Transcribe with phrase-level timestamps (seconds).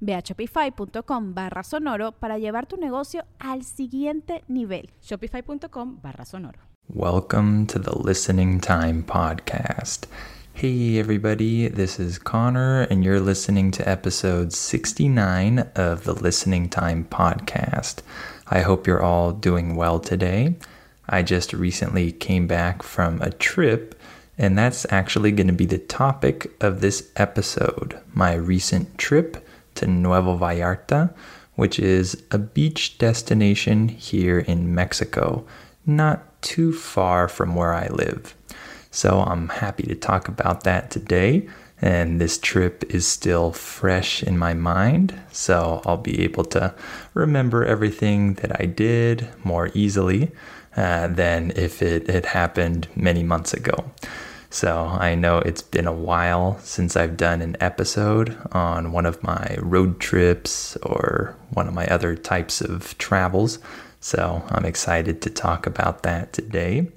[0.00, 4.90] Ve a shopify.com barra sonoro para llevar tu negocio al siguiente nivel.
[5.02, 6.58] Shopify.com barra sonoro.
[6.88, 10.06] Welcome to the Listening Time Podcast.
[10.54, 17.04] Hey, everybody, this is Connor, and you're listening to episode 69 of the Listening Time
[17.04, 18.02] Podcast.
[18.48, 20.56] I hope you're all doing well today.
[21.08, 23.94] I just recently came back from a trip
[24.38, 29.47] and that's actually going to be the topic of this episode my recent trip
[29.78, 31.12] to Nuevo Vallarta,
[31.54, 35.44] which is a beach destination here in Mexico,
[35.86, 38.34] not too far from where I live.
[38.90, 41.48] So I'm happy to talk about that today.
[41.80, 46.74] And this trip is still fresh in my mind, so I'll be able to
[47.14, 50.32] remember everything that I did more easily
[50.76, 53.92] uh, than if it had happened many months ago.
[54.50, 59.22] So I know it's been a while since I've done an episode on one of
[59.22, 63.58] my road trips or one of my other types of travels.
[64.00, 66.88] So I'm excited to talk about that today.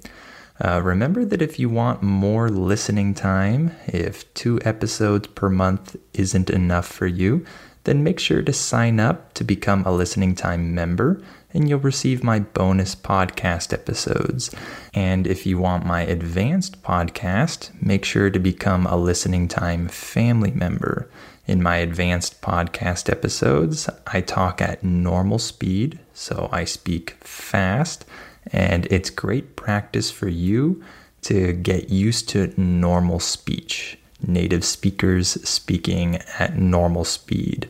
[0.64, 6.48] Uh, remember that if you want more listening time, if two episodes per month isn't
[6.48, 7.44] enough for you,
[7.84, 11.20] then make sure to sign up to become a listening time member
[11.52, 14.50] and you'll receive my bonus podcast episodes.
[14.94, 20.50] And if you want my advanced podcast, make sure to become a listening time family
[20.50, 21.08] member.
[21.46, 28.04] In my advanced podcast episodes, I talk at normal speed, so I speak fast,
[28.52, 30.82] and it's great practice for you
[31.22, 37.68] to get used to normal speech, native speakers speaking at normal speed.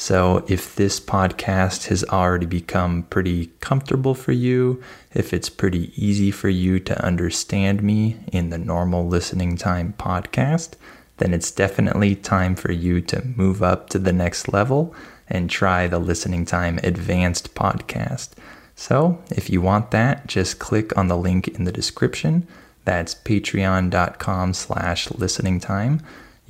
[0.00, 6.30] So, if this podcast has already become pretty comfortable for you, if it's pretty easy
[6.30, 10.70] for you to understand me in the normal listening time podcast,
[11.18, 14.94] then it's definitely time for you to move up to the next level
[15.28, 18.30] and try the listening time advanced podcast.
[18.74, 22.48] So, if you want that, just click on the link in the description.
[22.86, 26.00] That's patreon.com slash listening time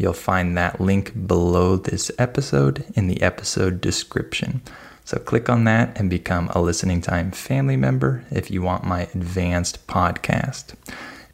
[0.01, 4.63] You'll find that link below this episode in the episode description.
[5.05, 9.03] So click on that and become a Listening Time family member if you want my
[9.15, 10.73] advanced podcast.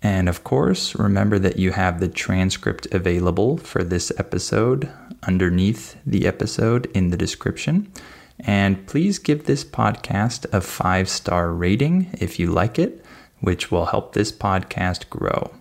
[0.03, 4.91] And of course, remember that you have the transcript available for this episode
[5.22, 7.93] underneath the episode in the description.
[8.41, 13.04] And please give this podcast a five star rating if you like it,
[13.38, 15.53] which will help this podcast grow.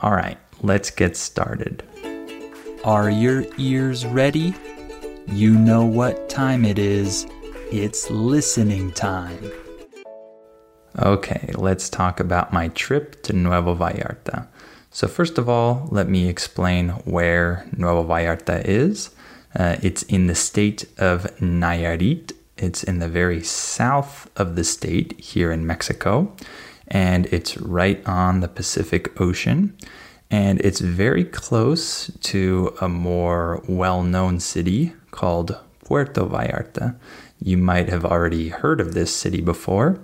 [0.00, 1.82] All right, let's get started.
[2.88, 4.54] Are your ears ready?
[5.26, 7.26] You know what time it is.
[7.70, 9.52] It's listening time.
[10.98, 14.46] Okay, let's talk about my trip to Nuevo Vallarta.
[14.90, 19.10] So, first of all, let me explain where Nuevo Vallarta is.
[19.54, 22.32] Uh, it's in the state of Nayarit.
[22.56, 26.34] It's in the very south of the state here in Mexico,
[26.86, 29.76] and it's right on the Pacific Ocean
[30.30, 36.96] and it's very close to a more well known city called Puerto Vallarta.
[37.40, 39.98] You might have already heard of this city before.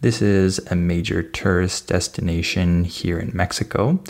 [0.00, 4.00] This is a major tourist destination here in Mexico,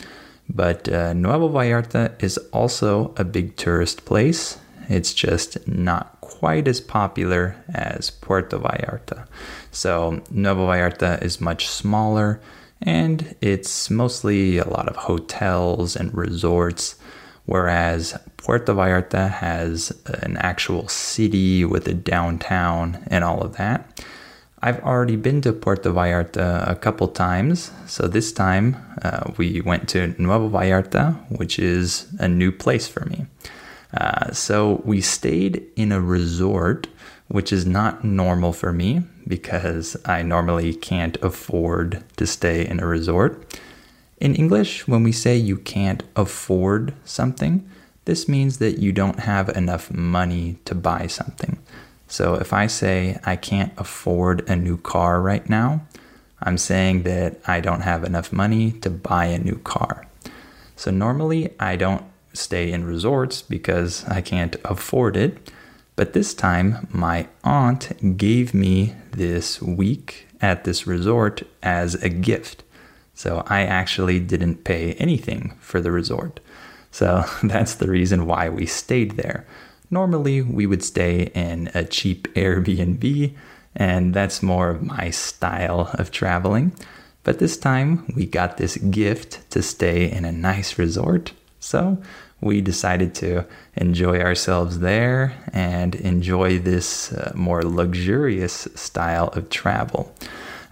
[0.49, 4.59] but uh, Nuevo Vallarta is also a big tourist place.
[4.89, 9.25] It's just not quite as popular as Puerto Vallarta.
[9.71, 12.39] So, Nuevo Vallarta is much smaller
[12.81, 16.95] and it's mostly a lot of hotels and resorts,
[17.45, 24.03] whereas Puerto Vallarta has an actual city with a downtown and all of that.
[24.61, 29.87] I've already been to Puerto Vallarta a couple times, so this time uh, we went
[29.89, 33.27] to Nuevo Vallarta, which is a new place for me.
[33.93, 36.87] Uh, so we stayed in a resort,
[37.27, 42.87] which is not normal for me because I normally can't afford to stay in a
[42.87, 43.59] resort.
[44.19, 47.67] In English, when we say you can't afford something,
[48.05, 51.57] this means that you don't have enough money to buy something.
[52.07, 55.81] So if I say I can't afford a new car right now,
[56.41, 60.07] I'm saying that I don't have enough money to buy a new car.
[60.75, 65.49] So normally I don't stay in resorts because I can't afford it.
[65.95, 72.63] But this time, my aunt gave me this week at this resort as a gift.
[73.13, 76.39] So I actually didn't pay anything for the resort.
[76.91, 79.45] So that's the reason why we stayed there.
[79.89, 83.33] Normally, we would stay in a cheap Airbnb,
[83.75, 86.73] and that's more of my style of traveling.
[87.23, 91.31] But this time, we got this gift to stay in a nice resort.
[91.59, 91.97] So
[92.41, 93.45] we decided to
[93.75, 100.13] enjoy ourselves there and enjoy this uh, more luxurious style of travel.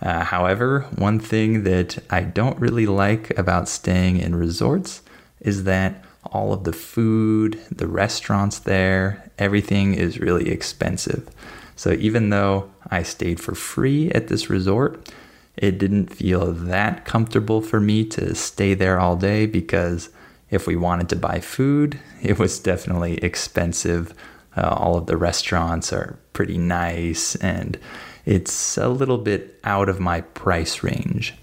[0.02, 5.02] Uh, however, one thing that I don't really like about staying in resorts
[5.40, 11.30] is that all of the food, the restaurants there, everything is really expensive.
[11.76, 15.10] So even though I stayed for free at this resort,
[15.58, 20.10] it didn't feel that comfortable for me to stay there all day because
[20.54, 24.14] if we wanted to buy food, it was definitely expensive.
[24.56, 27.80] Uh, all of the restaurants are pretty nice and
[28.26, 31.34] it's a little bit out of my price range.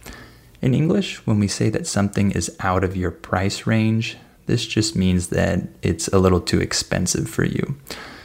[0.62, 4.16] In English, when we say that something is out of your price range,
[4.46, 7.76] this just means that it's a little too expensive for you.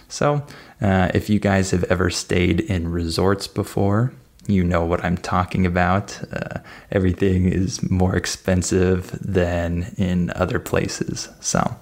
[0.07, 0.45] So,
[0.81, 4.13] uh, if you guys have ever stayed in resorts before,
[4.47, 6.19] you know what I'm talking about.
[6.31, 6.59] Uh,
[6.92, 11.30] everything is more expensive than in other places.
[11.39, 11.75] So,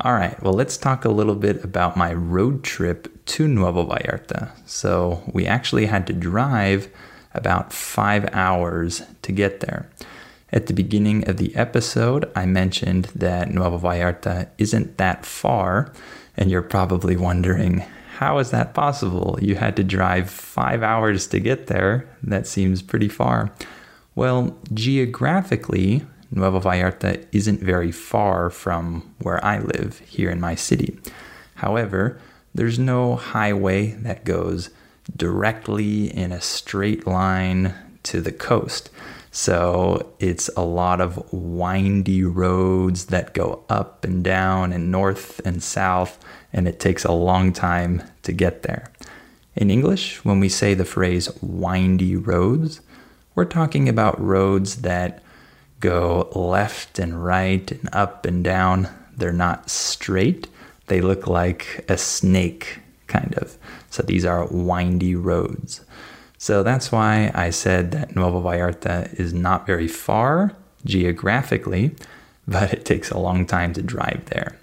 [0.00, 4.50] all right, well, let's talk a little bit about my road trip to Nuevo Vallarta.
[4.66, 6.88] So, we actually had to drive
[7.34, 9.88] about five hours to get there.
[10.50, 15.92] At the beginning of the episode, I mentioned that Nuevo Vallarta isn't that far,
[16.36, 17.84] and you're probably wondering
[18.18, 19.38] how is that possible?
[19.40, 22.08] You had to drive five hours to get there.
[22.24, 23.52] That seems pretty far.
[24.16, 30.98] Well, geographically, Nueva Vallarta isn't very far from where I live here in my city.
[31.54, 32.20] However,
[32.52, 34.70] there's no highway that goes
[35.16, 37.72] directly in a straight line
[38.02, 38.90] to the coast.
[39.30, 45.62] So it's a lot of windy roads that go up and down and north and
[45.62, 46.18] south,
[46.52, 48.90] and it takes a long time to get there.
[49.56, 52.80] In English, when we say the phrase windy roads,
[53.34, 55.22] we're talking about roads that
[55.80, 58.88] go left and right and up and down.
[59.16, 60.48] They're not straight,
[60.86, 63.56] they look like a snake, kind of.
[63.90, 65.82] So these are windy roads.
[66.38, 70.54] So that's why I said that Nuevo Vallarta is not very far
[70.84, 71.94] geographically,
[72.48, 74.56] but it takes a long time to drive there.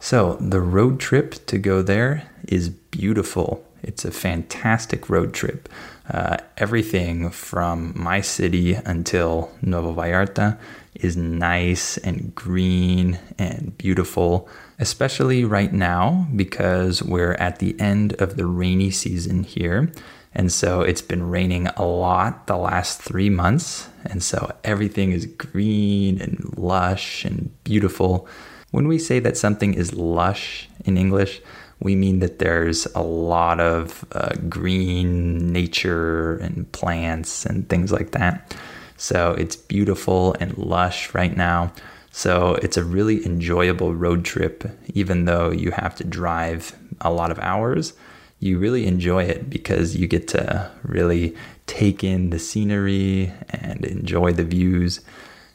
[0.00, 3.64] So the road trip to go there is beautiful.
[3.82, 5.68] It's a fantastic road trip.
[6.10, 10.58] Uh, everything from my city until Nuevo Vallarta
[10.94, 14.48] is nice and green and beautiful,
[14.78, 19.92] especially right now because we're at the end of the rainy season here.
[20.34, 23.88] And so it's been raining a lot the last three months.
[24.04, 28.28] And so everything is green and lush and beautiful.
[28.70, 31.40] When we say that something is lush in English,
[31.80, 38.10] we mean that there's a lot of uh, green nature and plants and things like
[38.12, 38.56] that.
[38.96, 41.72] So it's beautiful and lush right now.
[42.10, 47.30] So it's a really enjoyable road trip, even though you have to drive a lot
[47.30, 47.92] of hours
[48.40, 51.34] you really enjoy it because you get to really
[51.66, 55.00] take in the scenery and enjoy the views.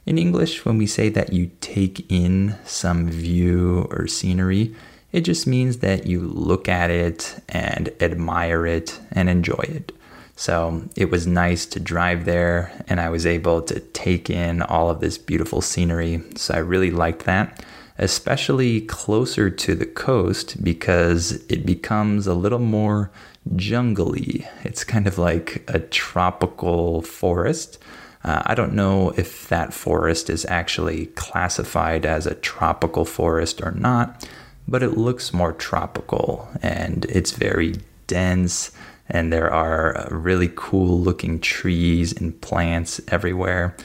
[0.05, 4.75] In English, when we say that you take in some view or scenery,
[5.11, 9.91] it just means that you look at it and admire it and enjoy it.
[10.35, 14.89] So it was nice to drive there and I was able to take in all
[14.89, 16.23] of this beautiful scenery.
[16.35, 17.63] So I really liked that
[17.97, 23.11] especially closer to the coast because it becomes a little more
[23.55, 24.47] jungly.
[24.63, 27.77] It's kind of like a tropical forest.
[28.23, 33.71] Uh, I don't know if that forest is actually classified as a tropical forest or
[33.71, 34.27] not,
[34.67, 37.75] but it looks more tropical and it's very
[38.07, 38.71] dense
[39.09, 43.75] and there are really cool looking trees and plants everywhere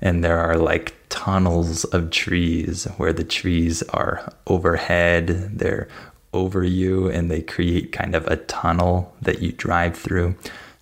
[0.00, 5.88] and there are like tunnels of trees where the trees are overhead, they're
[6.32, 10.34] over you, and they create kind of a tunnel that you drive through.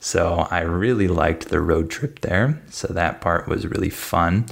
[0.04, 2.60] So I really liked the road trip there.
[2.70, 4.46] So that part was really fun.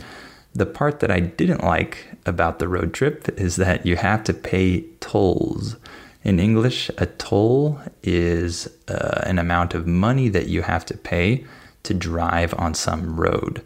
[0.54, 4.32] The part that I didn't like about the road trip is that you have to
[4.32, 5.74] pay tolls.
[6.22, 11.44] In English, a toll is uh, an amount of money that you have to pay
[11.82, 13.60] to drive on some road.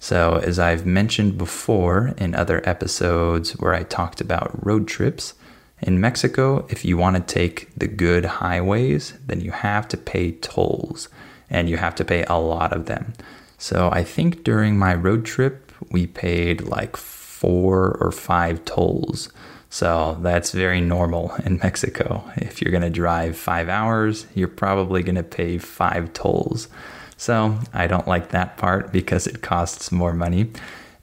[0.00, 5.34] So, as I've mentioned before in other episodes where I talked about road trips,
[5.80, 10.32] in Mexico, if you want to take the good highways, then you have to pay
[10.32, 11.08] tolls
[11.48, 13.12] and you have to pay a lot of them.
[13.58, 19.30] So, I think during my road trip, we paid like four or five tolls.
[19.70, 22.24] So that's very normal in Mexico.
[22.36, 26.68] If you're going to drive five hours, you're probably going to pay five tolls.
[27.16, 30.50] So I don't like that part because it costs more money.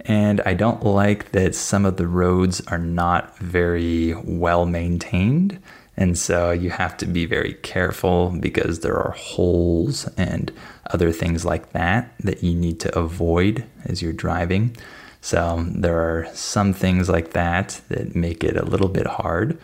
[0.07, 5.59] And I don't like that some of the roads are not very well maintained.
[5.97, 10.51] And so you have to be very careful because there are holes and
[10.91, 14.75] other things like that that you need to avoid as you're driving.
[15.21, 19.57] So there are some things like that that make it a little bit hard.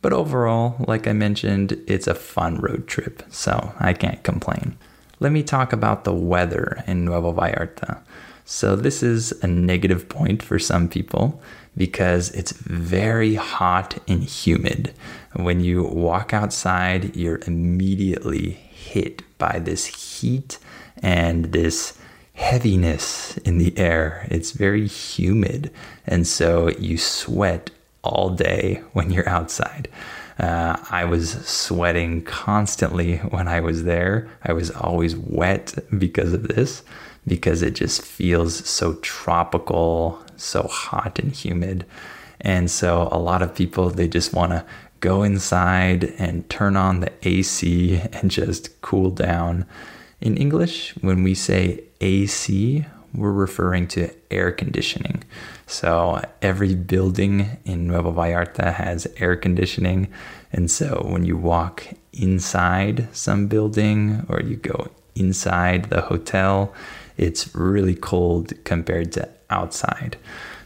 [0.00, 4.76] But overall, like I mentioned, it's a fun road trip, so I can't complain.
[5.18, 7.98] Let me talk about the weather in Nuevo Vallarta.
[8.50, 11.38] So, this is a negative point for some people
[11.76, 14.94] because it's very hot and humid.
[15.36, 20.58] When you walk outside, you're immediately hit by this heat
[21.02, 21.98] and this
[22.32, 24.26] heaviness in the air.
[24.30, 25.70] It's very humid.
[26.06, 27.70] And so you sweat
[28.02, 29.90] all day when you're outside.
[30.38, 34.26] Uh, I was sweating constantly when I was there.
[34.42, 36.82] I was always wet because of this,
[37.28, 41.84] because it just feels so tropical, so hot and humid.
[42.40, 44.64] And so a lot of people, they just want to
[45.00, 49.66] go inside and turn on the AC and just cool down.
[50.20, 55.24] In English, when we say AC, we're referring to air conditioning.
[55.66, 60.08] So every building in Nueva Vallarta has air conditioning.
[60.52, 66.72] And so when you walk inside some building or you go inside the hotel,
[67.18, 70.16] it's really cold compared to outside.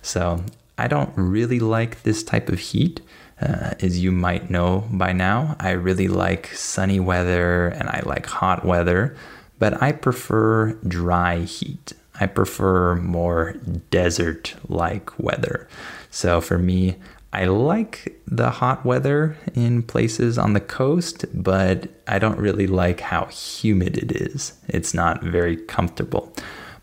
[0.03, 0.45] So
[0.79, 3.01] I don't really like this type of heat.
[3.41, 8.27] Uh, as you might know by now, I really like sunny weather and I like
[8.27, 9.17] hot weather
[9.63, 11.93] but I prefer dry heat.
[12.19, 13.53] I prefer more
[13.93, 15.69] desert like weather.
[16.11, 16.97] So for me,
[17.33, 23.01] I like the hot weather in places on the coast, but I don't really like
[23.01, 24.53] how humid it is.
[24.69, 26.33] It's not very comfortable.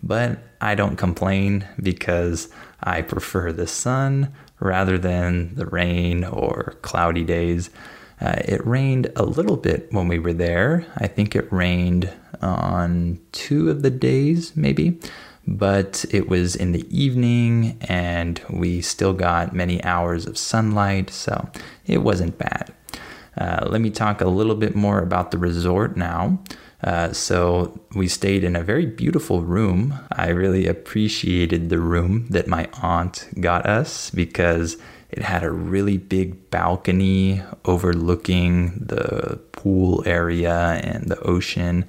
[0.02, 2.50] But I don't complain because
[2.82, 7.70] I prefer the sun rather than the rain or cloudy days.
[8.20, 10.86] Uh, it rained a little bit when we were there.
[10.98, 15.00] I think it rained on two of the days, maybe,
[15.50, 21.50] but it was in the evening and we still got many hours of sunlight, so
[21.88, 22.72] it wasn't bad.
[23.36, 26.40] Uh, let me talk a little bit more about the resort now.
[26.84, 30.00] Uh, so we stayed in a very beautiful room.
[30.12, 34.78] I really appreciated the room that my aunt got us because
[35.10, 41.86] it had a really big balcony overlooking the pool area and the ocean.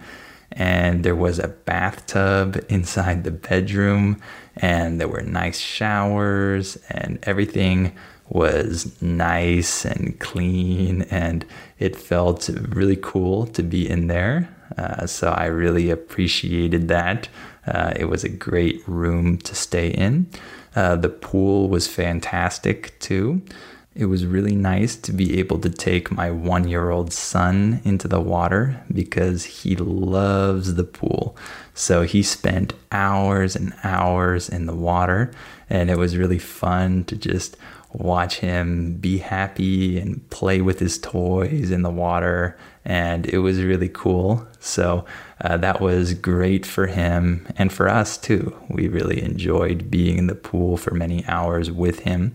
[0.52, 4.20] And there was a bathtub inside the bedroom,
[4.56, 7.92] and there were nice showers, and everything
[8.28, 11.44] was nice and clean, and
[11.78, 14.48] it felt really cool to be in there.
[14.78, 17.28] Uh, so I really appreciated that.
[17.66, 20.28] Uh, it was a great room to stay in.
[20.74, 23.42] Uh, the pool was fantastic too.
[24.00, 28.08] It was really nice to be able to take my one year old son into
[28.08, 31.36] the water because he loves the pool.
[31.74, 35.30] So he spent hours and hours in the water,
[35.68, 37.58] and it was really fun to just
[37.92, 42.56] watch him be happy and play with his toys in the water.
[42.86, 44.48] And it was really cool.
[44.60, 45.04] So
[45.42, 48.56] uh, that was great for him and for us too.
[48.70, 52.32] We really enjoyed being in the pool for many hours with him.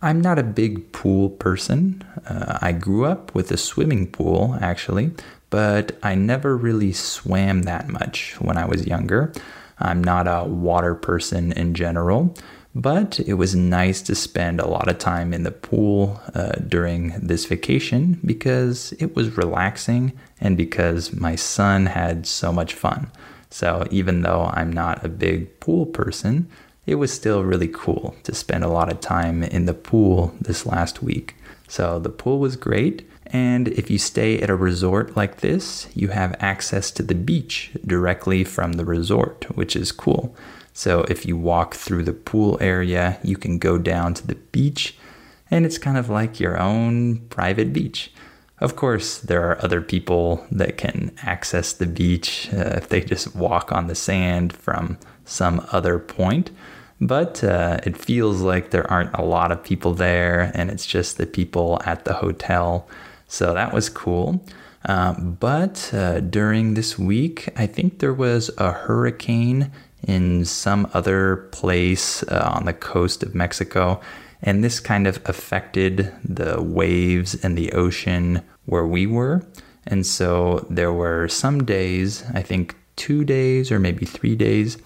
[0.00, 2.04] I'm not a big pool person.
[2.26, 5.10] Uh, I grew up with a swimming pool, actually,
[5.50, 9.32] but I never really swam that much when I was younger.
[9.80, 12.34] I'm not a water person in general.
[12.74, 17.08] But it was nice to spend a lot of time in the pool uh, during
[17.20, 23.10] this vacation because it was relaxing and because my son had so much fun.
[23.50, 26.48] So even though I'm not a big pool person,
[26.88, 30.64] it was still really cool to spend a lot of time in the pool this
[30.64, 31.36] last week.
[31.68, 33.06] So the pool was great.
[33.26, 37.72] And if you stay at a resort like this, you have access to the beach
[37.86, 40.34] directly from the resort, which is cool.
[40.72, 44.96] So if you walk through the pool area, you can go down to the beach,
[45.50, 48.12] and it's kind of like your own private beach.
[48.60, 53.36] Of course, there are other people that can access the beach uh, if they just
[53.36, 56.50] walk on the sand from some other point.
[57.00, 61.16] But uh, it feels like there aren't a lot of people there, and it's just
[61.16, 62.88] the people at the hotel.
[63.28, 64.44] So that was cool.
[64.84, 69.70] Uh, but uh, during this week, I think there was a hurricane
[70.06, 74.00] in some other place uh, on the coast of Mexico.
[74.40, 79.44] And this kind of affected the waves and the ocean where we were.
[79.86, 84.78] And so there were some days, I think two days or maybe three days,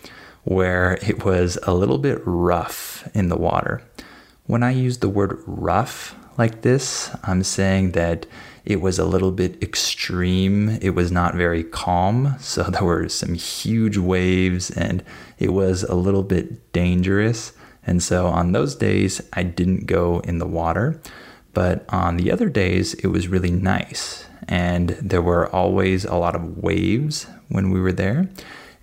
[0.45, 3.83] where it was a little bit rough in the water.
[4.47, 8.27] When I use the word rough like this, I'm saying that
[8.65, 10.79] it was a little bit extreme.
[10.81, 12.37] It was not very calm.
[12.41, 15.03] So there were some huge waves and
[15.39, 17.53] it was a little bit dangerous.
[17.87, 21.01] And so on those days, I didn't go in the water.
[21.55, 24.27] But on the other days, it was really nice.
[24.49, 28.29] And there were always a lot of waves when we were there.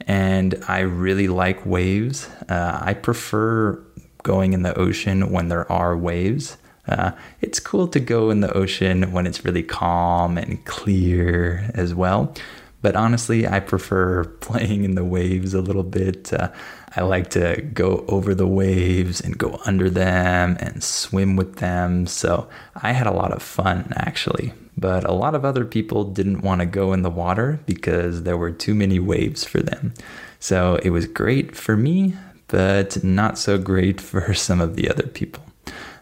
[0.09, 2.27] And I really like waves.
[2.49, 3.79] Uh, I prefer
[4.23, 6.57] going in the ocean when there are waves.
[6.87, 7.11] Uh,
[7.41, 12.33] it's cool to go in the ocean when it's really calm and clear as well.
[12.81, 16.33] But honestly, I prefer playing in the waves a little bit.
[16.33, 16.49] Uh,
[16.95, 22.07] I like to go over the waves and go under them and swim with them.
[22.07, 24.53] So I had a lot of fun actually.
[24.77, 28.37] But a lot of other people didn't want to go in the water because there
[28.37, 29.93] were too many waves for them.
[30.39, 32.15] So it was great for me,
[32.47, 35.43] but not so great for some of the other people.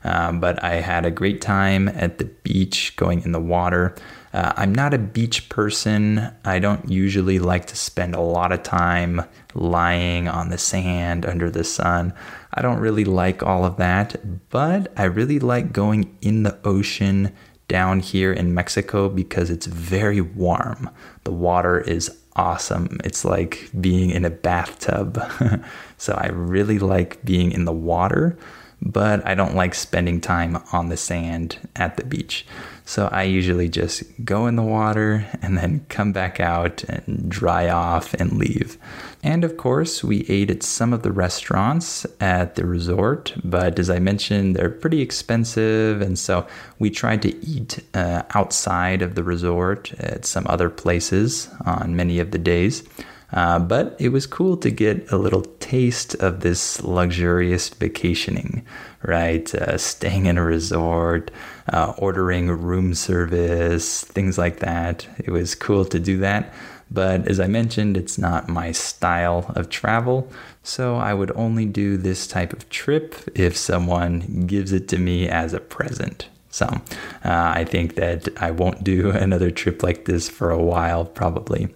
[0.04, 3.96] Um, but I had a great time at the beach going in the water.
[4.38, 6.32] Uh, I'm not a beach person.
[6.46, 9.24] I don't usually like to spend a lot of time
[9.56, 12.14] lying on the sand under the sun.
[12.54, 17.34] I don't really like all of that, but I really like going in the ocean
[17.68, 20.92] down here in Mexico because it's very warm.
[21.24, 23.00] The water is awesome.
[23.04, 25.20] It's like being in a bathtub.
[25.98, 28.38] so I really like being in the water
[28.82, 32.46] but I don't like spending time on the sand at the beach.
[32.86, 37.68] So I usually just go in the water and then come back out and dry
[37.68, 38.78] off and leave.
[39.22, 43.90] And of course, we ate at some of the restaurants at the resort, but as
[43.90, 46.02] I mentioned, they're pretty expensive.
[46.02, 46.48] And so
[46.80, 52.20] we tried to eat uh, outside of the resort at some other places on many
[52.20, 52.88] of the days.
[53.32, 58.66] Uh, but it was cool to get a little taste of this luxurious vacationing,
[59.04, 59.54] right?
[59.54, 61.30] Uh, staying in a resort,
[61.74, 65.08] uh, ordering room service, things like that.
[65.20, 66.54] It was cool to do that.
[66.90, 70.32] But as I mentioned, it's not my style of travel.
[70.64, 75.28] So I would only do this type of trip if someone gives it to me
[75.28, 76.30] as a present.
[76.50, 76.82] So uh,
[77.24, 81.68] I think that I won't do another trip like this for a while, probably.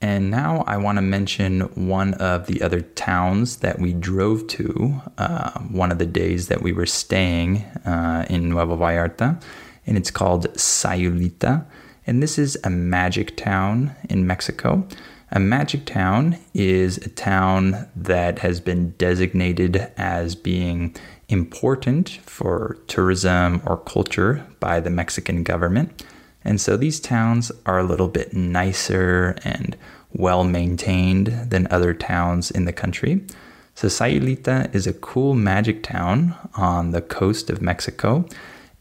[0.00, 5.00] And now I want to mention one of the other towns that we drove to
[5.18, 9.40] uh, one of the days that we were staying uh, in Nuevo Vallarta,
[9.86, 11.64] and it's called Sayulita.
[12.06, 14.86] And this is a magic town in Mexico.
[15.30, 20.94] A magic town is a town that has been designated as being
[21.28, 26.04] important for tourism or culture by the Mexican government.
[26.44, 29.76] And so these towns are a little bit nicer and
[30.12, 33.24] well maintained than other towns in the country.
[33.74, 38.24] So Sayulita is a cool magic town on the coast of Mexico,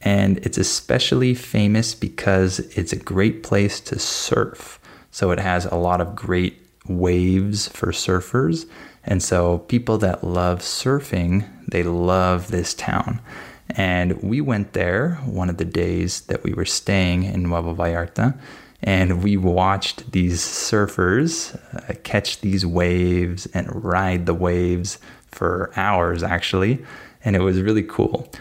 [0.02, 4.80] and it's especially famous because it's a great place to surf.
[5.10, 8.68] So it has a lot of great waves for surfers,
[9.04, 13.20] and so people that love surfing, they love this town.
[13.84, 18.34] And we went there one of the days that we were staying in Nuevo Vallarta,
[18.82, 21.34] and we watched these surfers
[21.76, 26.82] uh, catch these waves and ride the waves for hours actually.
[27.26, 28.32] And it was really cool.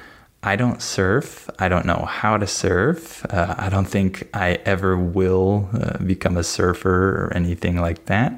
[0.44, 1.50] I don't surf.
[1.58, 3.26] I don't know how to surf.
[3.28, 8.30] Uh, i don't think i ever will uh, become a surfer or anything like that.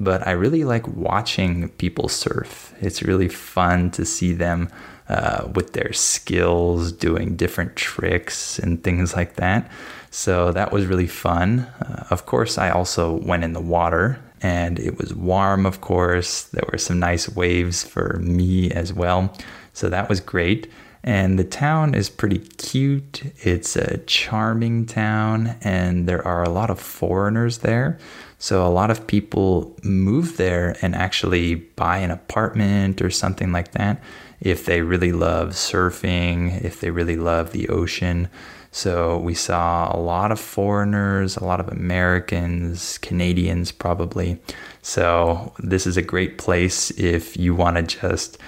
[0.00, 2.74] But i really like watching people surf.
[2.80, 4.68] It's really fun to see them
[5.08, 9.70] uh, with their skills doing different tricks and things like that
[10.10, 11.60] so that was really fun.
[11.80, 16.44] Uh, of course, I also went in the water and it was warm, of course.
[16.44, 19.34] There were some nice waves for me as well.
[19.72, 20.70] So that was great.
[21.04, 23.22] And the town is pretty cute.
[23.38, 27.98] It's a charming town, and there are a lot of foreigners there.
[28.38, 33.72] So a lot of people move there and actually buy an apartment or something like
[33.72, 34.00] that
[34.40, 38.28] if they really love surfing, if they really love the ocean.
[38.70, 44.40] So we saw a lot of foreigners, a lot of Americans, Canadians probably.
[44.82, 48.38] So this is a great place if you want to just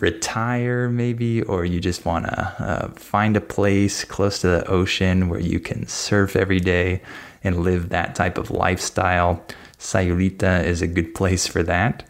[0.00, 5.28] retire maybe or you just want to uh, find a place close to the ocean
[5.28, 7.00] where you can surf every day
[7.44, 9.44] and live that type of lifestyle.
[9.78, 12.02] Sayulita is a good place for that.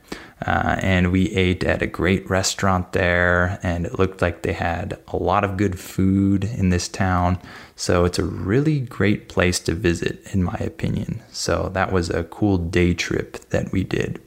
[0.46, 4.98] Uh, and we ate at a great restaurant there, and it looked like they had
[5.08, 7.38] a lot of good food in this town.
[7.76, 11.22] So it's a really great place to visit, in my opinion.
[11.32, 14.20] So that was a cool day trip that we did.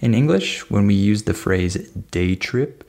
[0.00, 1.74] In English, when we use the phrase
[2.10, 2.82] day trip,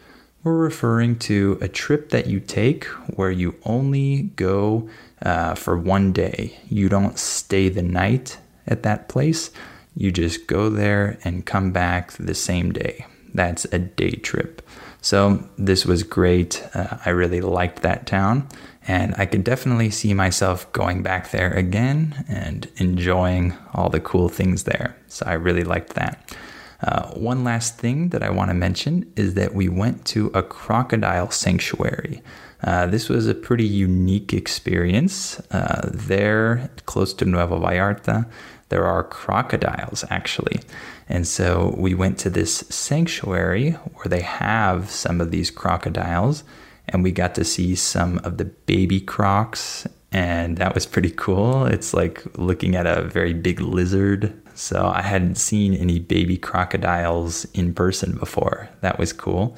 [0.46, 4.88] we're referring to a trip that you take where you only go
[5.24, 6.56] uh, for one day.
[6.70, 9.50] You don't stay the night at that place.
[9.96, 13.08] You just go there and come back the same day.
[13.34, 14.62] That's a day trip.
[15.02, 16.64] So this was great.
[16.76, 18.48] Uh, I really liked that town,
[18.88, 24.30] and I could definitely see myself going back there again and enjoying all the cool
[24.30, 24.96] things there.
[25.08, 26.36] So I really liked that.
[26.82, 30.44] Uh, one last thing that I want to mention is that we went to a
[30.44, 32.22] crocodile sanctuary.
[32.64, 35.40] Uh, this was a pretty unique experience.
[35.52, 38.26] Uh, there, close to Nuevo Vallarta,
[38.70, 40.60] there are crocodiles actually.
[41.08, 46.44] And so we went to this sanctuary where they have some of these crocodiles,
[46.88, 51.66] and we got to see some of the baby crocs, and that was pretty cool.
[51.66, 54.34] It's like looking at a very big lizard.
[54.54, 58.70] So I hadn't seen any baby crocodiles in person before.
[58.80, 59.58] That was cool.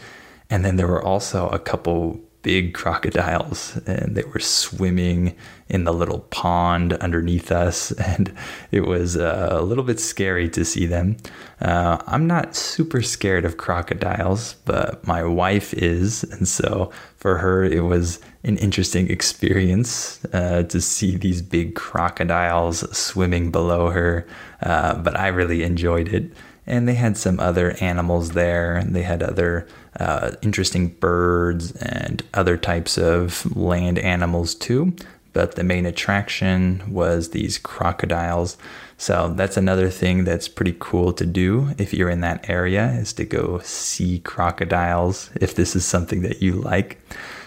[0.50, 5.36] And then there were also a couple big crocodiles and they were swimming
[5.69, 8.34] in the little pond underneath us and
[8.71, 11.17] it was uh, a little bit scary to see them.
[11.60, 17.63] Uh, i'm not super scared of crocodiles but my wife is and so for her
[17.63, 24.28] it was an interesting experience uh, to see these big crocodiles swimming below her
[24.62, 26.32] uh, but i really enjoyed it.
[26.69, 29.67] And they had some other animals there and they had other
[29.99, 34.95] uh, interesting birds and other types of land animals too.
[35.33, 38.57] But the main attraction was these crocodiles.
[38.97, 43.13] So that's another thing that's pretty cool to do if you're in that area is
[43.13, 46.99] to go see crocodiles if this is something that you like.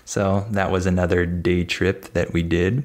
[0.04, 2.84] So that was another day trip that we did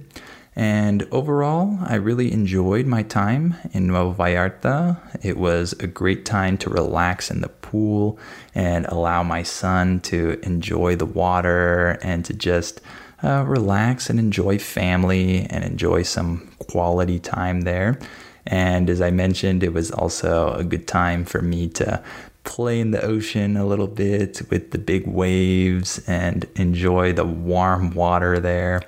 [0.56, 4.98] and overall, I really enjoyed my time in Nuevo Vallarta.
[5.22, 8.18] It was a great time to relax in the pool
[8.54, 12.80] and allow my son to enjoy the water and to just
[13.22, 18.00] uh, relax and enjoy family and enjoy some quality time there.
[18.48, 22.02] And as I mentioned, it was also a good time for me to
[22.46, 27.92] play in the ocean a little bit with the big waves and enjoy the warm
[27.92, 28.84] water there.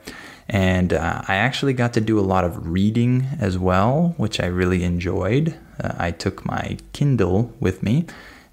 [0.49, 4.45] And uh, I actually got to do a lot of reading as well, which I
[4.45, 5.55] really enjoyed.
[5.81, 8.05] Uh, I took my Kindle with me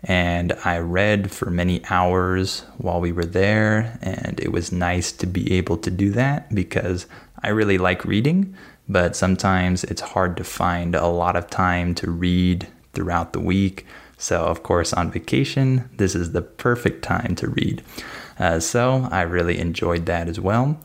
[0.03, 3.99] and I read for many hours while we were there.
[4.03, 7.07] And it was nice to be able to do that because
[7.43, 8.55] I really like reading,
[8.89, 13.87] but sometimes it's hard to find a lot of time to read throughout the week.
[14.17, 17.83] So, of course, on vacation, this is the perfect time to read.
[18.39, 20.79] Uh, so, I really enjoyed that as well.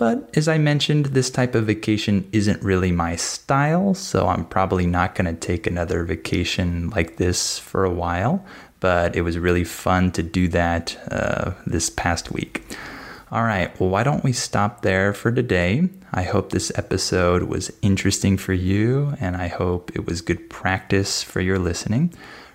[0.00, 4.86] But as I mentioned, this type of vacation isn't really my style, so I'm probably
[4.86, 8.42] not going to take another vacation like this for a while.
[8.80, 12.64] But it was really fun to do that uh, this past week.
[13.30, 15.90] All right, well, why don't we stop there for today?
[16.14, 21.22] I hope this episode was interesting for you, and I hope it was good practice
[21.22, 22.14] for your listening.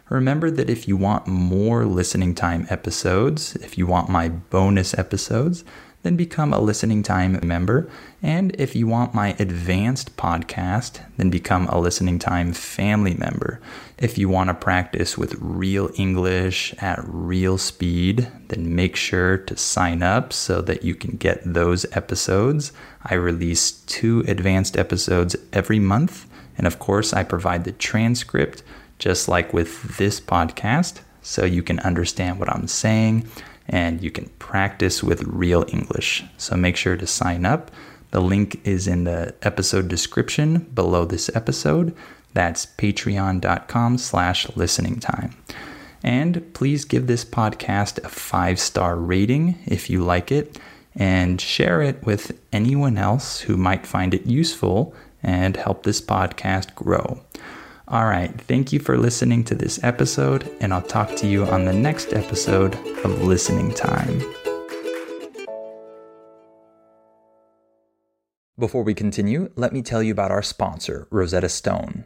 [0.10, 5.64] Remember that if you want more listening time episodes, if you want my bonus episodes,
[6.06, 7.90] then become a listening time member.
[8.22, 13.60] And if you want my advanced podcast, then become a listening time family member.
[13.98, 19.58] If you want to practice with real English at real speed, then make sure to
[19.58, 22.72] sign up so that you can get those episodes.
[23.04, 26.28] I release two advanced episodes every month.
[26.56, 28.62] And of course, I provide the transcript,
[29.00, 33.28] just like with this podcast, so you can understand what I'm saying
[33.68, 36.24] and you can practice with real English.
[36.38, 37.72] So make sure to sign up.
[38.12, 41.96] The link is in the episode description below this episode.
[42.34, 45.36] That's patreon.com slash listening time.
[46.04, 50.60] And please give this podcast a five star rating if you like it
[50.96, 56.76] and share it with anyone else who might find it useful and help this podcast
[56.76, 57.20] grow.
[57.88, 61.66] All right, thank you for listening to this episode, and I'll talk to you on
[61.66, 62.74] the next episode
[63.06, 64.24] of Listening Time.
[68.58, 72.06] Before we continue, let me tell you about our sponsor, Rosetta Stone.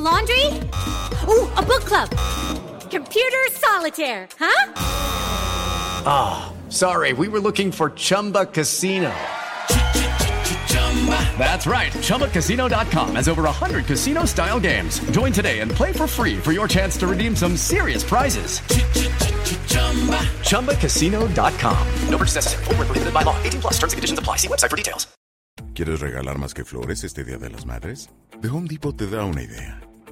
[0.00, 0.46] A laundry?
[1.28, 2.08] Ooh, a book club.
[2.90, 4.72] Computer solitaire, huh?
[6.06, 9.12] Ah, oh, sorry, we were looking for Chumba Casino.
[11.38, 11.92] That's right.
[11.92, 15.00] ChumbaCasino.com has over 100 casino style games.
[15.10, 18.60] Join today and play for free for your chance to redeem some serious prizes.
[20.48, 21.86] ChumbaCasino.com.
[22.08, 22.64] No purchase necessary.
[22.64, 23.36] Full prohibited by law.
[23.42, 24.36] 18 plus terms and conditions apply.
[24.36, 25.08] See website for details.
[25.74, 28.08] ¿Quieres regalar más que flores este Día de las Madres?
[28.40, 29.89] The Home Depot te da una idea.